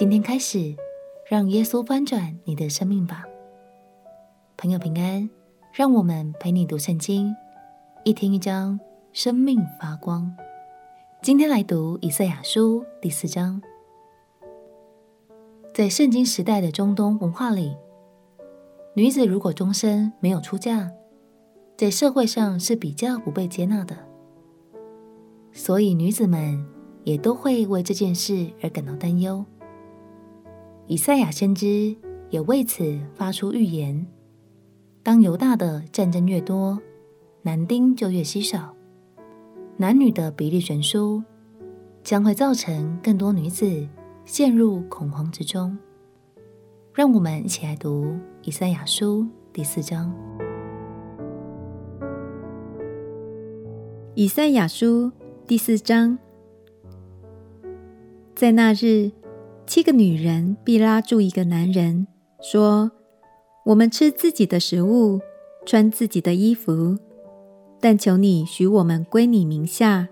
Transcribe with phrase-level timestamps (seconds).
[0.00, 0.74] 今天开始，
[1.28, 3.22] 让耶稣翻转你的生命吧。
[4.56, 5.28] 朋友平安，
[5.74, 7.36] 让我们陪你读圣经，
[8.02, 8.80] 一天一章，
[9.12, 10.34] 生命发光。
[11.20, 13.60] 今天来读以赛亚书第四章。
[15.74, 17.76] 在圣经时代的中东文化里，
[18.94, 20.90] 女子如果终身没有出嫁，
[21.76, 23.94] 在社会上是比较不被接纳的，
[25.52, 26.66] 所以女子们
[27.04, 29.44] 也都会为这件事而感到担忧。
[30.90, 31.94] 以赛亚先知
[32.30, 34.04] 也为此发出预言：
[35.04, 36.80] 当犹大的战争越多，
[37.42, 38.74] 男丁就越稀少，
[39.76, 41.22] 男女的比例悬殊，
[42.02, 43.86] 将会造成更多女子
[44.24, 45.78] 陷入恐慌之中。
[46.92, 50.12] 让我们一起来读以赛亚书第四章。
[54.16, 55.12] 以赛亚书
[55.46, 56.18] 第四章，
[58.34, 59.12] 在那日，
[59.70, 62.08] 七个女人必拉住一个男人，
[62.42, 62.90] 说
[63.66, 65.20] ：“我们吃自己的食物，
[65.64, 66.98] 穿自己的衣服，
[67.78, 70.08] 但求你许我们归你名下，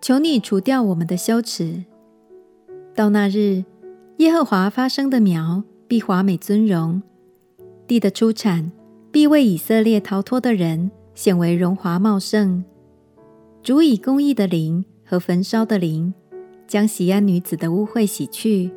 [0.00, 1.84] 求你除掉我们的羞耻。
[2.92, 3.62] 到那日，
[4.16, 7.00] 耶和华发生的苗必华美尊荣，
[7.86, 8.72] 地的出产
[9.12, 12.64] 必为以色列逃脱的人显为荣华茂盛。”
[13.62, 16.12] 主以公义的灵和焚烧的灵，
[16.72, 18.72] 将锡安女子的污秽洗去，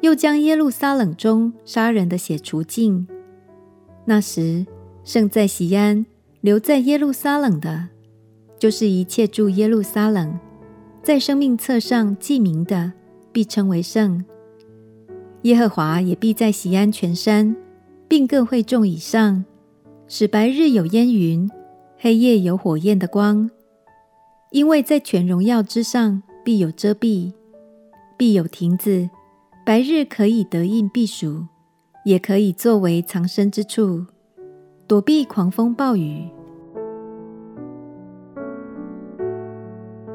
[0.00, 3.04] 又将耶路撒冷中杀人的血除尽。
[4.04, 4.64] 那时，
[5.02, 6.06] 剩在西安、
[6.40, 7.88] 留在耶路撒冷的，
[8.60, 10.38] 就是一切住耶路撒冷，
[11.02, 12.92] 在生命册上记名的，
[13.32, 14.24] 必称为圣。
[15.42, 17.56] 耶和华也必在锡安全山，
[18.06, 19.44] 并各会众以上，
[20.06, 21.50] 使白日有烟云，
[21.98, 23.50] 黑夜有火焰的光。
[24.52, 27.32] 因为在全荣耀之上必有遮蔽，
[28.16, 29.08] 必有亭子，
[29.64, 31.46] 白日可以得荫避暑，
[32.04, 34.06] 也可以作为藏身之处，
[34.86, 36.28] 躲避狂风暴雨。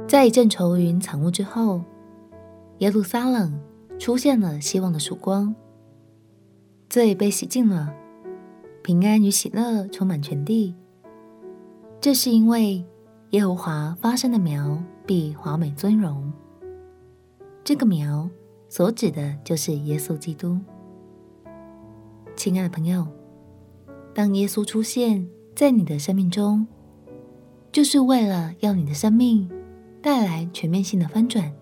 [0.08, 1.82] 在一阵愁云惨雾之后，
[2.80, 3.60] 耶路撒冷
[3.98, 5.54] 出现了希望的曙光，
[6.90, 7.94] 罪被洗净了，
[8.84, 10.76] 平安与喜乐充满全地。
[12.02, 12.86] 这是因为。
[13.32, 16.34] 耶和华发生的苗必华美尊荣，
[17.64, 18.28] 这个苗
[18.68, 20.60] 所指的就是耶稣基督。
[22.36, 23.06] 亲爱的朋友，
[24.16, 26.66] 当耶稣出现在你的生命中，
[27.72, 29.48] 就是为了要你的生命
[30.02, 31.54] 带来全面性的翻转，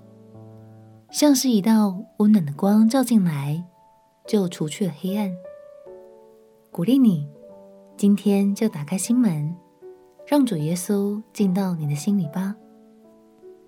[1.11, 3.61] 像是一道温暖的光照进来，
[4.25, 5.29] 就除去了黑暗。
[6.71, 7.27] 鼓励你，
[7.97, 9.53] 今天就打开心门。
[10.25, 12.55] 让主耶稣进到你的心里吧，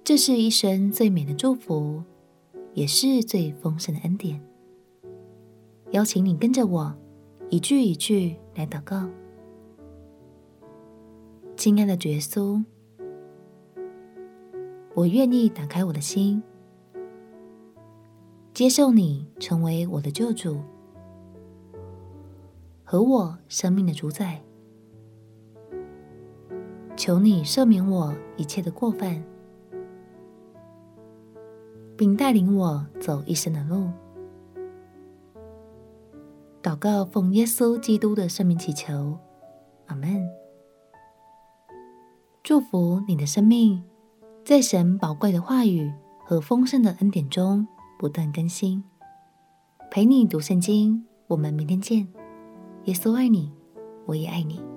[0.06, 2.04] 这是一生最美的祝福，
[2.76, 4.40] 也是最丰盛的恩典。
[5.94, 6.96] 邀请你跟着我，
[7.50, 9.10] 一句一句来祷告。
[11.58, 12.64] 亲爱的耶稣，
[14.94, 16.44] 我愿意打开我的心，
[18.54, 20.60] 接受你成为我的救主
[22.84, 24.40] 和我生命的主宰。
[26.96, 29.24] 求你赦免我一切的过犯，
[31.98, 33.90] 并带领我走一生的路。
[36.62, 39.18] 祷告奉耶稣基督的圣名祈求，
[39.86, 40.28] 阿门。
[42.44, 43.84] 祝福你的生命，
[44.44, 45.92] 在神宝贵的话语
[46.24, 47.68] 和丰盛的恩典中
[48.00, 48.84] 不断更新。
[49.92, 52.08] 陪你读圣经，我们明天见。
[52.86, 53.52] 耶稣爱你，
[54.06, 54.75] 我也爱你。